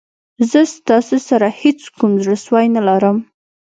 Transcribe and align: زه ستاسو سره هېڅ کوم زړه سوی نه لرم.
زه 0.49 0.59
ستاسو 0.75 1.15
سره 1.29 1.47
هېڅ 1.61 1.79
کوم 1.97 2.11
زړه 2.23 2.37
سوی 2.45 2.65
نه 2.75 2.81
لرم. 2.87 3.17